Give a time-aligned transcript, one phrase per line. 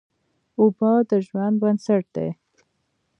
[0.59, 2.29] اوبه د ژوند بنسټ دي.